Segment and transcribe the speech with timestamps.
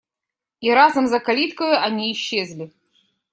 [0.61, 2.73] И разом за калиткою они исчезли.